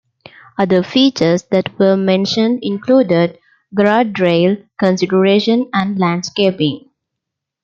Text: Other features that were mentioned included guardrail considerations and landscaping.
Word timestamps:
Other 0.57 0.81
features 0.81 1.43
that 1.51 1.77
were 1.77 1.95
mentioned 1.95 2.61
included 2.63 3.37
guardrail 3.77 4.65
considerations 4.79 5.67
and 5.73 5.99
landscaping. 5.99 6.89